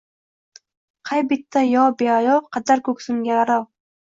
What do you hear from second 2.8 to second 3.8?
koʼksingga gʼarov